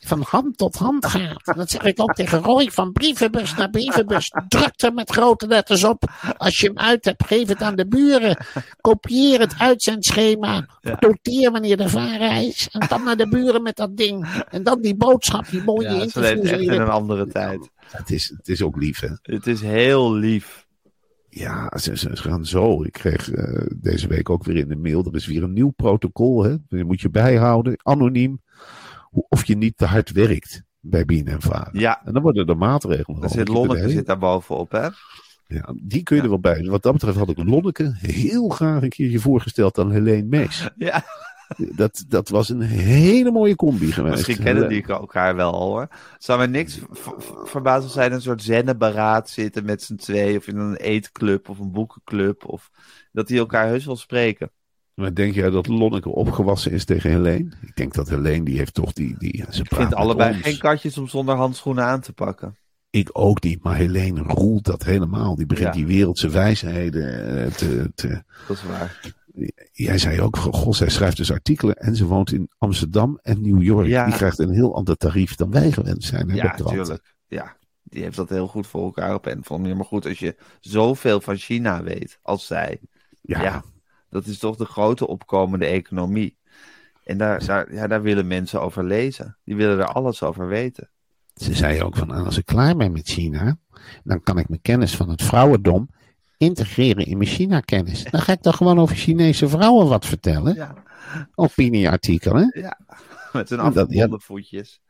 [0.00, 1.56] van hand tot hand gaat.
[1.56, 4.30] Dat zeg ik ook tegen Roy, van brievenbus naar brievenbus.
[4.48, 6.10] Druk er met grote letters op.
[6.36, 8.36] Als je hem uit hebt, geef het aan de buren.
[8.80, 10.66] Kopieer het uitzendschema.
[10.80, 10.96] Ja.
[11.00, 12.68] Noteer wanneer de vara is.
[12.72, 14.26] En dan naar de buren met dat ding.
[14.50, 16.50] En dan die boodschap, die mooie Ja, interviews.
[16.50, 17.70] in een andere tijd.
[17.90, 19.08] Het is, het is ook lief, hè?
[19.22, 20.68] Het is heel lief.
[21.30, 22.82] Ja, ze, ze gaan zo.
[22.82, 25.04] Ik kreeg eh, deze week ook weer in de mail.
[25.04, 26.44] Er is weer een nieuw protocol.
[26.44, 26.56] Hè?
[26.68, 28.40] Moet je bijhouden, anoniem.
[29.10, 31.68] Of je niet te hard werkt bij BNN-Vara.
[31.72, 33.30] Ja, En dan worden er maatregelen genomen.
[33.30, 34.88] zit Lonneke er zit daar bovenop, hè?
[35.46, 36.64] Ja, die kun je er wel bij.
[36.64, 40.70] Wat dat betreft had ik Lonneke heel graag een keertje voorgesteld aan Helene Mees.
[40.76, 41.04] Ja,
[41.56, 44.14] Dat, dat was een hele mooie combi geweest.
[44.14, 45.88] misschien kennen die elkaar wel hoor.
[46.18, 49.94] Zou mij niks ver- ver- verbazen als zij in een soort zennenberaad zitten met z'n
[49.94, 50.36] twee.
[50.36, 52.44] Of in een eetclub of een boekenclub.
[52.46, 52.70] Of
[53.12, 54.50] dat die elkaar heus wel spreken.
[54.94, 57.52] Maar denk jij dat Lonneke opgewassen is tegen Helene?
[57.62, 59.14] Ik denk dat Helene, die heeft toch die...
[59.18, 62.56] die ze ik vind allebei geen katjes om zonder handschoenen aan te pakken.
[62.90, 65.36] Ik ook niet, maar Helene roelt dat helemaal.
[65.36, 68.22] Die begint die wereldse wijsheden eh, te, te...
[68.48, 69.14] Dat is waar.
[69.82, 73.62] Jij zei ook, goh, zij schrijft dus artikelen en ze woont in Amsterdam en New
[73.62, 73.86] York.
[73.86, 74.04] Ja.
[74.04, 76.28] Die krijgt een heel ander tarief dan wij gewend zijn.
[76.34, 77.14] Ja, natuurlijk.
[77.26, 79.76] Ja, die heeft dat heel goed voor elkaar op en van.
[79.76, 82.80] Maar goed, als je zoveel van China weet als zij.
[83.22, 83.62] Ja.
[84.08, 86.36] dat is toch de grote opkomende economie.
[87.04, 89.36] En daar, daar, ja, daar willen mensen over lezen.
[89.44, 90.90] Die willen er alles over weten.
[91.34, 93.58] Ze zei ook van, nou, als ik klaar ben met China,
[94.04, 95.88] dan kan ik mijn kennis van het vrouwendom
[96.40, 98.04] integreren in mijn China-kennis.
[98.10, 100.54] Dan ga ik toch gewoon over Chinese vrouwen wat vertellen.
[100.54, 100.74] Ja.
[101.34, 102.52] Opinieartikelen.
[102.54, 102.78] Ja,
[103.32, 104.80] met hun afgebonden voetjes.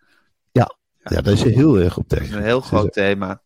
[0.52, 0.76] Ja.
[1.02, 2.36] ja, dat is heel erg op tegen.
[2.36, 3.42] Een heel groot thema.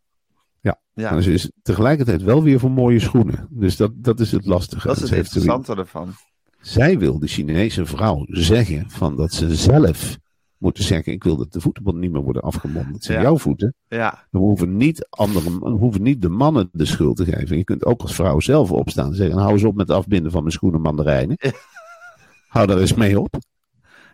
[0.60, 1.10] Ja, ja.
[1.10, 3.48] En ze is tegelijkertijd wel weer voor mooie schoenen.
[3.50, 4.86] Dus dat, dat is het lastige.
[4.86, 6.14] Dat is het interessante ervan.
[6.60, 10.18] Zij wil de Chinese vrouw zeggen van dat ze zelf
[10.58, 12.92] moeten zeggen: Ik wil dat de voetenband niet meer worden afgebonden.
[12.92, 13.74] Het zijn jouw voeten.
[13.88, 14.26] Ja.
[14.30, 17.56] We hoeven, niet anderen, we hoeven niet de mannen de schuld te geven.
[17.56, 20.32] Je kunt ook als vrouw zelf opstaan en zeggen: Hou eens op met het afbinden
[20.32, 21.36] van mijn schoenen mandarijnen.
[22.54, 23.36] Hou daar eens mee op.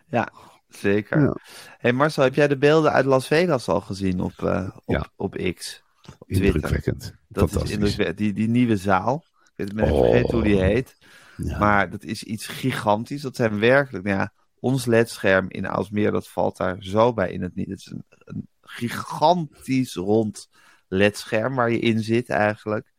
[0.07, 0.31] Ja,
[0.69, 1.41] zeker.
[1.77, 5.53] Hey Marcel, heb jij de beelden uit Las Vegas al gezien op, uh, op, op
[5.55, 5.83] X?
[6.19, 7.15] Op indrukwekkend.
[7.27, 8.17] Dat is indrukwekkend.
[8.17, 9.23] Die, die nieuwe zaal.
[9.55, 9.99] Ik weet oh.
[9.99, 10.97] vergeten hoe die heet.
[11.37, 11.57] Ja.
[11.57, 13.21] Maar dat is iets gigantisch.
[13.21, 17.41] Dat zijn werkelijk, nou ja, ons ledscherm in Aalsmeer, dat valt daar zo bij in
[17.41, 17.69] het niet.
[17.69, 20.49] Het is een, een gigantisch rond
[20.87, 22.91] ledscherm waar je in zit eigenlijk.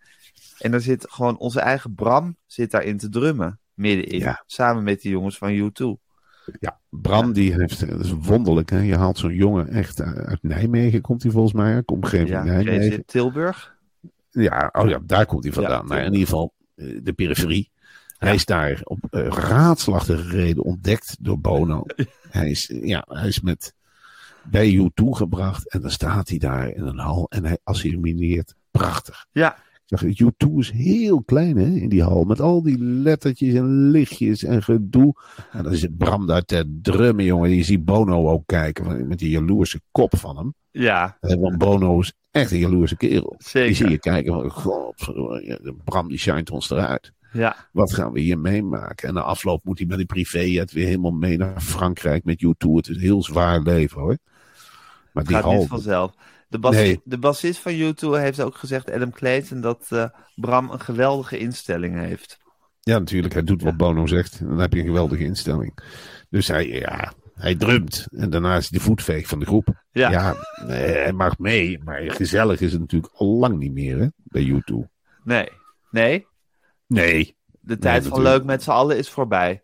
[0.58, 4.18] En daar zit gewoon onze eigen Bram zit daarin te drummen, middenin.
[4.18, 4.42] Ja.
[4.46, 6.10] Samen met die jongens van U2.
[6.60, 8.78] Ja, Bram die heeft, dat is wonderlijk hè.
[8.78, 13.04] Je haalt zo'n jongen echt uit Nijmegen, komt hij volgens mij, omgeving ja, Nijmegen.
[13.06, 13.76] Tilburg?
[14.30, 15.86] Ja, oh ja, daar komt hij vandaan.
[15.86, 17.71] Ja, nou, in ieder geval eh, de periferie.
[18.22, 21.84] Hij is daar op uh, raadslachtige reden ontdekt door Bono.
[22.30, 23.74] hij, is, ja, hij is met
[24.50, 29.26] bij U2 gebracht en dan staat hij daar in een hal en hij assimileert prachtig.
[29.32, 29.56] Ja.
[29.86, 33.90] Ik zeg, U2 is heel klein hè, in die hal met al die lettertjes en
[33.90, 35.14] lichtjes en gedoe.
[35.52, 37.50] En dan zit Bram daar te drummen, jongen.
[37.50, 40.54] Je ziet Bono ook kijken met die jaloerse kop van hem.
[40.70, 41.16] Ja.
[41.20, 43.34] Want Bono is echt een jaloerse kerel.
[43.38, 43.66] Zeker.
[43.68, 45.12] Die zie je kijken van, god,
[45.84, 47.12] Bram die shine ons eruit.
[47.32, 47.56] Ja.
[47.72, 49.08] Wat gaan we hier meemaken?
[49.08, 52.70] En na afloop moet hij met die privéjet weer helemaal mee naar Frankrijk met U2.
[52.74, 54.18] Het is een heel zwaar leven hoor.
[55.12, 56.14] Maar die gaat niet vanzelf.
[56.48, 60.80] De, bassist, de bassist van U2 heeft ook gezegd, Adam Clayton, dat uh, Bram een
[60.80, 62.38] geweldige instelling heeft.
[62.80, 63.34] Ja, natuurlijk.
[63.34, 64.38] Hij doet wat Bono zegt.
[64.38, 65.78] Dan heb je een geweldige instelling.
[66.30, 68.06] Dus hij, ja, hij drumt.
[68.10, 69.84] En daarna is hij de voetveeg van de groep.
[69.90, 70.10] Ja.
[70.10, 70.34] ja
[70.66, 71.78] hij mag mee.
[71.84, 74.74] Maar gezellig is het natuurlijk al lang niet meer hè, bij U2.
[75.24, 75.48] Nee.
[75.90, 76.26] Nee?
[76.92, 77.36] Nee.
[77.60, 79.62] De tijd van leuk met z'n allen is voorbij.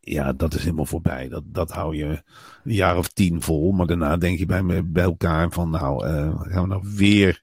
[0.00, 1.28] Ja, dat is helemaal voorbij.
[1.28, 2.22] Dat, dat hou je
[2.64, 3.72] een jaar of tien vol.
[3.72, 7.42] Maar daarna denk je bij, bij elkaar van nou, uh, gaan we nou weer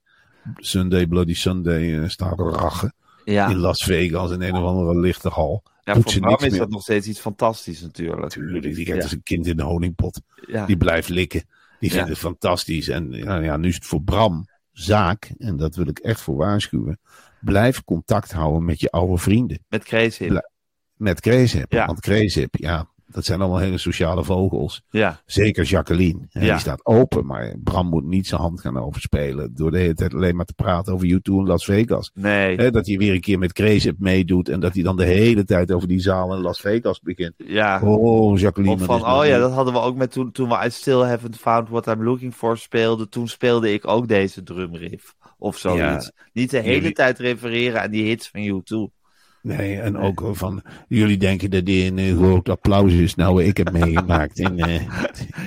[0.56, 2.94] Sunday Bloody Sunday uh, staan rachen.
[3.26, 3.50] Ja.
[3.50, 5.64] In Las Vegas in een of andere lichte hal.
[5.84, 6.60] Ja, Doet voor Bram is meer.
[6.60, 8.32] dat nog steeds iets fantastisch natuurlijk.
[8.32, 9.02] Tuurlijk, die krijgt ja.
[9.02, 10.22] als een kind in de honingpot.
[10.48, 10.66] Ja.
[10.66, 11.44] Die blijft likken.
[11.80, 12.88] Die vindt het fantastisch.
[12.88, 16.36] En ja, ja, nu is het voor Bram zaak, en dat wil ik echt voor
[16.36, 17.00] waarschuwen,
[17.42, 19.64] blijf contact houden met je oude vrienden.
[19.68, 20.50] Met Crazip.
[20.96, 21.72] Met Crazip.
[21.72, 21.86] Ja.
[21.86, 24.82] Want Crazip, ja, dat zijn allemaal hele sociale vogels.
[24.90, 25.22] Ja.
[25.26, 26.26] Zeker Jacqueline.
[26.30, 26.40] Ja.
[26.40, 29.56] Die staat open, maar Bram moet niet zijn hand gaan overspelen.
[29.56, 32.12] Door de hele tijd alleen maar te praten over U2 in Las Vegas.
[32.14, 32.72] Nee.
[32.72, 34.50] dat hij weer een keer met Crazip meedoet.
[34.50, 37.34] En dat hij dan de hele tijd over die zaal in Las Vegas begint.
[37.38, 37.82] Ja.
[37.82, 38.74] Oh, Jacqueline.
[38.74, 41.38] Of van, oh ja, dat hadden we ook met toen, toen we I Still Haven't
[41.38, 43.10] Found What I'm Looking For speelden.
[43.10, 45.16] Toen speelde ik ook deze drumriff.
[45.38, 46.12] Of zoiets.
[46.34, 49.05] Niet de hele tijd refereren aan die hits van U2.
[49.46, 53.16] Nee, en ook van, jullie denken dat dit een groot applaus is.
[53.16, 54.90] Nou, ik heb meegemaakt in, uh, in,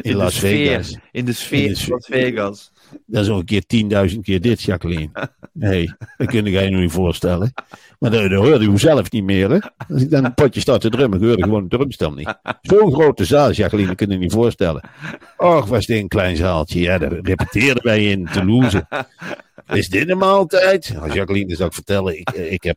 [0.01, 0.99] in, Las Vegas.
[1.13, 2.73] In de sfeer van Las Vegas.
[3.07, 5.11] Dat is ook een keer 10.000 keer dit, Jacqueline.
[5.53, 7.53] Nee, dat kun je je niet voorstellen.
[7.99, 9.59] Maar dat, dat hoorde je zelf niet meer, hè.
[9.89, 12.39] Als ik dan een potje start te drummen, hoorde gewoon een drumstel niet.
[12.61, 14.89] Zo'n grote zaal, Jacqueline, dat kun je niet voorstellen.
[15.37, 16.81] Och, was dit een klein zaaltje.
[16.81, 18.87] Ja, daar repeteerden wij in Toulouse.
[19.67, 20.95] Is dit een maaltijd?
[21.01, 22.77] Als Jacqueline zou ik vertellen, ik, ik heb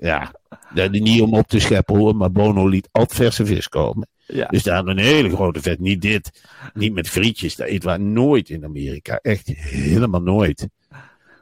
[0.00, 0.32] ja,
[0.90, 4.08] niet om op te scheppen hoor, maar Bono liet altijd verse vis komen.
[4.26, 4.46] Ja.
[4.46, 5.78] Dus daar een hele grote vet.
[5.78, 7.56] Niet dit, niet met frietjes.
[7.56, 9.18] Dat eten we nooit in Amerika.
[9.22, 10.68] Echt helemaal nooit.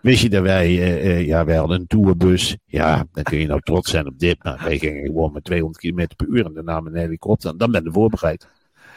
[0.03, 2.57] Wist je dat wij, uh, uh, ja, wij hadden een tourbus.
[2.65, 4.45] Ja, dan kun je nou trots zijn op dit.
[4.45, 7.59] Maar wij gingen gewoon met 200 km per uur en daarna met een helikopter.
[7.59, 8.49] Dan ben je voorbereid.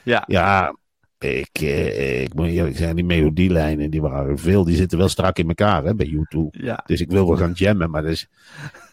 [0.04, 0.24] Ja.
[0.28, 0.76] Ja,
[1.20, 4.64] Ik, eh, ik moet eerlijk zijn, die melodielijnen die waren veel.
[4.64, 6.58] Die zitten wel strak in elkaar hè, bij YouTube.
[6.64, 6.84] Ja.
[6.86, 8.28] Dus ik wil wel gaan jammen, maar dus,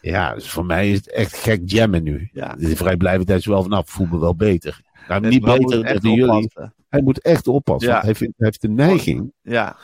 [0.01, 2.29] ja, dus voor mij is het echt gek jammen nu.
[2.33, 2.55] Ja.
[2.59, 4.81] De vrijblijvendheid is wel vanaf, voel me wel beter.
[5.09, 6.33] Nou, niet beter dan jullie.
[6.33, 6.75] oppassen.
[6.89, 7.91] Hij moet echt oppassen.
[7.91, 8.01] Ja.
[8.01, 9.77] Hij, vindt, hij heeft de neiging Ja,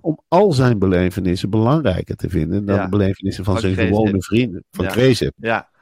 [0.00, 4.64] om al zijn belevenissen belangrijker te vinden dan de belevenissen van, Van zijn gewone vrienden.
[4.70, 4.86] Van.
[4.86, 5.30] Crazy.
[5.36, 5.72] ja.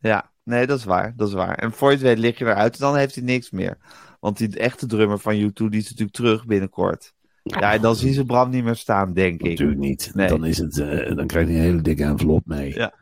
[0.00, 1.12] Ja, nee, dat is waar.
[1.16, 1.54] Dat is waar.
[1.54, 3.78] En voor je het weet lig je eruit en dan heeft hij niks meer.
[4.20, 7.12] Want die echte drummer van U2 die is natuurlijk terug binnenkort.
[7.42, 9.48] Ja, en dan zien ze Bram niet meer staan, denk ik.
[9.48, 10.10] Natuurlijk niet.
[10.14, 10.28] Nee.
[10.28, 12.74] Dan, is het, eh, dan krijg je een hele dikke envelop mee.
[12.74, 12.92] Ja.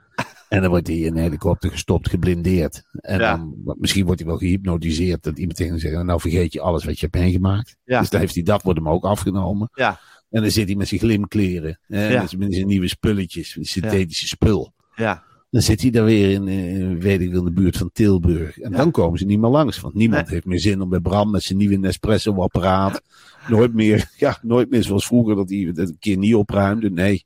[0.49, 2.83] En dan wordt hij in een helikopter gestopt, geblindeerd.
[2.93, 3.37] En Ja.
[3.37, 6.85] dan, misschien wordt hij wel gehypnotiseerd dat iemand tegen hem zegt, nou vergeet je alles
[6.85, 7.77] wat je hebt meegemaakt.
[7.85, 8.01] Ja.
[8.01, 9.71] Dus dan heeft hij dat, wordt hem ook afgenomen.
[9.75, 11.79] Ja, En dan zit hij met zijn glimkleren.
[11.87, 12.21] Hè, Ja.
[12.39, 14.73] met, zijn- nieuwe spulletjes, met synthetische spul.
[14.95, 17.91] ja, Dan zit hij daar weer in, eh, weet ik wel, in de buurt van
[17.93, 18.59] Tilburg.
[18.59, 19.81] En dan komen ze niet meer langs.
[19.81, 20.33] Want niemand Nee.
[20.35, 23.03] heeft meer zin om bij Bram met zijn nieuwe Nespresso-apparaat.
[23.49, 26.91] nooit meer, ja, nooit meer zoals vroeger dat hij het een keer niet opruimde.
[26.91, 27.25] Nee.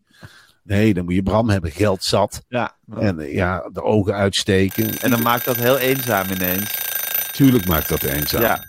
[0.63, 2.43] Nee, dan moet je Bram hebben, geld zat.
[2.49, 2.77] ja.
[2.99, 4.99] En eh, ja, de ogen uitsteken.
[5.01, 6.75] En dan maakt dat heel eenzaam ineens.
[7.33, 8.41] Tuurlijk maakt dat eenzaam.
[8.43, 8.65] Ja.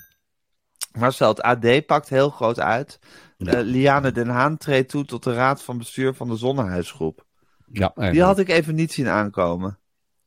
[0.91, 2.99] Marcel, het AD pakt heel groot uit.
[3.38, 3.51] Ja.
[3.53, 7.25] Eh, Liane Den Haan treedt toe tot de raad van bestuur van de Zonnehuisgroep.
[7.71, 8.27] Ja, Die eigenlijk.
[8.27, 9.79] had ik even niet zien aankomen.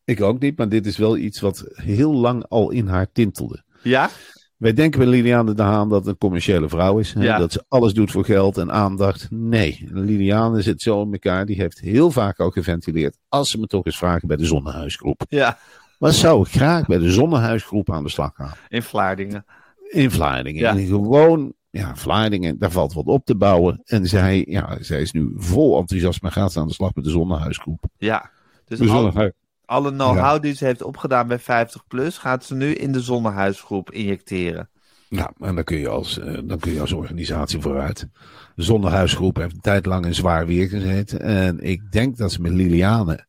[0.05, 3.64] ik ook niet, maar dit is wel iets wat heel lang al in haar tintelde.
[3.83, 4.11] Ja?
[4.57, 7.12] Wij denken bij Liliane de Haan dat het een commerciële vrouw is.
[7.12, 7.38] hè, Ja.
[7.38, 9.27] Dat ze alles doet voor geld en aandacht.
[9.31, 11.47] Nee, Liliane zit zo in elkaar.
[11.47, 13.19] Die heeft heel vaak al geventileerd.
[13.29, 15.25] Als ze me toch eens vragen bij de Zonnehuisgroep.
[15.29, 15.59] Ja,
[15.99, 18.53] Wat zou ik graag bij de Zonnehuisgroep aan de slag gaan?
[18.69, 19.45] in Vlaardingen.
[19.90, 20.61] In Vlaardingen.
[20.61, 20.71] Ja.
[20.77, 23.81] En gewoon, ja, Vlaardingen, daar valt wat op te bouwen.
[23.85, 26.31] En zij, ja, zij is nu vol enthousiasme.
[26.31, 27.85] Gaat ze aan de slag met de Zonnehuisgroep.
[27.99, 28.31] Ja.
[28.64, 29.33] Dus De al- Zonnehuis-
[29.66, 34.68] alle know-how die ze heeft opgedaan bij 50PLUS gaat ze nu in de Zonnehuisgroep injecteren.
[35.09, 38.09] Ja, en dan kun je als, eh, dan kun je als organisatie vooruit.
[38.55, 41.20] De Zonnehuisgroep heeft een tijd lang in zwaar weer gezeten.
[41.20, 43.24] En ik denk dat ze met Liliane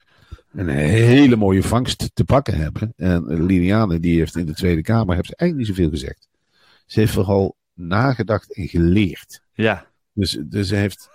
[0.54, 2.94] een hele mooie vangst te pakken hebben.
[2.96, 6.28] En Liliane, die heeft in de Tweede Kamer heeft ze eigenlijk niet zoveel gezegd.
[6.86, 9.42] Ze heeft vooral nagedacht en geleerd.
[9.54, 11.10] Ja, Dus, dus ze heeft,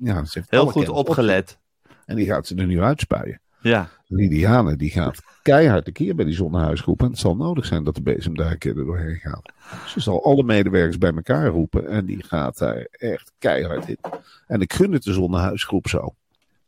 [0.00, 1.58] ja, ze heeft heel goed opgelet.
[2.06, 3.40] En die gaat ze er nu uitspuien.
[3.62, 7.00] Ja, Liliane, die gaat keihard de keer bij die zonnehuisgroep.
[7.00, 9.52] En het zal nodig zijn dat de bezem daar een keer er doorheen gaat.
[9.86, 11.88] Ze zal alle medewerkers bij elkaar roepen.
[11.88, 13.98] En die gaat daar echt keihard in.
[14.46, 16.14] En ik gun het de zonnehuisgroep zo.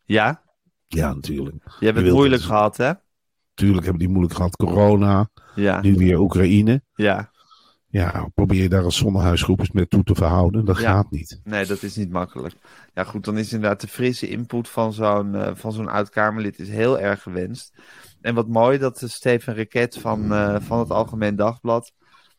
[0.04, 0.42] ja.
[0.86, 1.56] Ja, natuurlijk.
[1.80, 2.50] Je hebt het moeilijk het.
[2.50, 2.92] gehad, hè?
[3.54, 4.56] Tuurlijk hebben die moeilijk gehad.
[4.56, 6.82] Corona, Ja, nu weer Oekraïne.
[6.94, 7.30] ja.
[7.92, 10.64] Ja, probeer je daar als zonnehuisgroep eens mee toe te verhouden.
[10.64, 10.92] Dat Ja.
[10.92, 11.40] gaat niet.
[11.44, 12.54] Nee, dat is niet makkelijk.
[12.94, 16.68] Ja, goed, dan is inderdaad de frisse input van zo'n eh, van zo'n oud-Kamerlid is
[16.68, 17.72] heel erg gewenst.
[18.20, 21.92] En wat mooi dat eh, Steven Riket van, eh, van het Algemeen Dagblad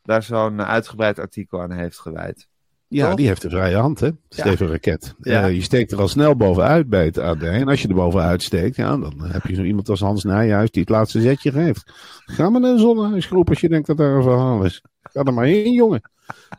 [0.04, 2.48] daar zo'n uitgebreid artikel aan heeft gewijd.
[2.88, 3.16] Ja, Toch?
[3.16, 4.10] die heeft de vrije hand, hè?
[4.30, 5.16] Steven Raket.
[5.20, 5.44] Ja.
[5.44, 7.42] Eh, je steekt er al snel bovenuit bij het AD.
[7.44, 10.72] En als je er bovenuit steekt, ja, dan heb je zo iemand als Hans Nijhuis
[10.72, 11.92] die het laatste zetje geeft.
[12.26, 14.84] Ga maar naar een zonnehuisgroep als je denkt dat daar een verhaal is.
[15.14, 16.02] Ga er maar heen, jongen.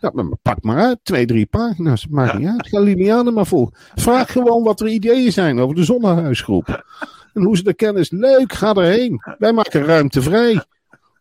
[0.01, 0.99] Ja, maar pak maar uit.
[1.03, 2.07] Twee, drie pagina's.
[2.07, 2.69] Maakt niet uit.
[2.69, 3.71] Ga Liliane maar vol.
[3.95, 6.85] Vraag gewoon wat er ideeën zijn over de zonnehuisgroep.
[7.35, 8.53] En hoe ze dat kennen is leuk.
[8.53, 9.23] Ga erheen.
[9.39, 10.65] Wij maken ruimte vrij.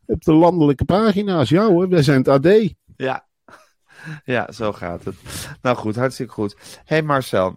[0.06, 1.50] Op de landelijke pagina's.
[1.50, 2.74] Ja hoor, wij zijn het AD.
[2.98, 3.26] Ja.
[4.26, 5.16] ja, zo gaat het.
[5.62, 6.56] Nou goed, hartstikke goed.
[6.86, 7.56] hey Marcel,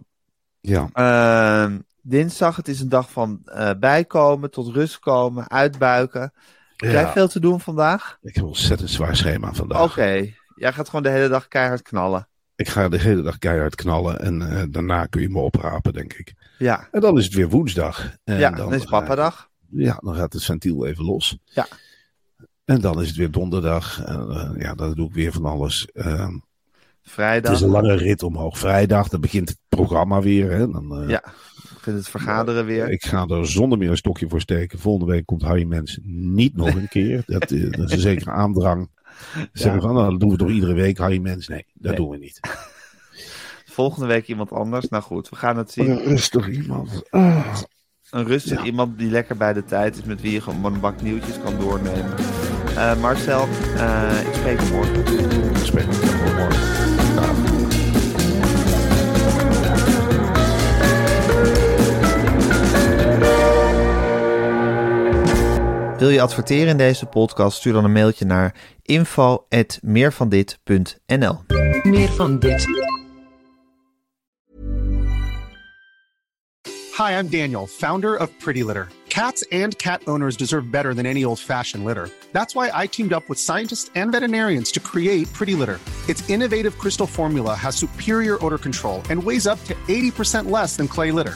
[0.61, 0.89] Ja.
[0.93, 6.33] Ehm, dinsdag, het is een dag van eh, bijkomen, tot rust komen, uitbuiken.
[6.77, 8.17] Heb jij veel te doen vandaag?
[8.21, 9.81] Ik heb een ontzettend zwaar schema vandaag.
[9.83, 12.27] Oké, jij gaat gewoon de hele dag keihard knallen.
[12.55, 16.13] Ik ga de hele dag keihard knallen en eh, daarna kun je me oprapen, denk
[16.13, 16.33] ik.
[16.57, 18.11] Ja, En dan is het weer woensdag.
[18.23, 19.49] En ja dan is ga- papadag.
[19.69, 21.37] Ja, dan gaat het ventiel even los.
[21.43, 21.67] Ja.
[22.65, 24.03] En dan is het weer donderdag.
[24.03, 25.87] En, eh, ja, dan doe ik weer van alles.
[25.93, 27.53] Eh, het Vrijdag.
[27.53, 28.57] is een lange rit omhoog.
[28.59, 30.51] Vrijdag, dan begint het programma weer.
[30.51, 30.71] Hè.
[30.71, 31.23] Dan, eh, Ja,
[31.73, 32.89] begint het vergaderen weer.
[32.89, 34.79] Ik ga er zonder meer een stokje voor steken.
[34.79, 37.23] Volgende week komt Harry Mens niet nog een keer.
[37.25, 38.89] Dat, eh, dat is een zekere aandrang.
[39.33, 41.47] Ze Zeggen van, nou, dat doen we toch iedere week, Harry Mens?
[41.47, 41.95] Nee, dat Nee.
[41.95, 42.39] doen we niet.
[43.65, 44.89] Volgende week iemand anders.
[44.89, 45.99] Nou goed, we gaan het zien.
[46.01, 47.03] Is toch iemand.
[47.09, 47.55] Ah.
[48.11, 48.65] Een rustig Ja.
[48.65, 51.59] iemand die lekker bij de tijd is, met wie je gewoon een bak nieuwtjes kan
[51.59, 52.13] doornemen.
[52.75, 53.43] Eh, Marcel,
[54.27, 54.99] ik spreek je morgen.
[55.49, 57.56] Ik spreek jou morgen.
[65.97, 67.57] Wil je adverteren in deze podcast?
[67.57, 71.41] Stuur dan een mailtje naar info.meervandit.nl
[71.83, 72.65] Meer van dit.
[76.97, 78.87] Hi, I'm Daniel, founder of Pretty Litter.
[79.07, 82.09] Cats and cat owners deserve better than any old fashioned litter.
[82.31, 85.79] That's why I teamed up with scientists and veterinarians to create Pretty Litter.
[86.07, 90.87] Its innovative crystal formula has superior odor control and weighs up to 80% less than
[90.87, 91.35] clay litter.